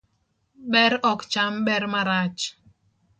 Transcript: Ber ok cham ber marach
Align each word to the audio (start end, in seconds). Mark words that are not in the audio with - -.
Ber 0.71 0.91
ok 1.09 1.21
cham 1.31 1.53
ber 1.67 1.83
marach 1.91 2.41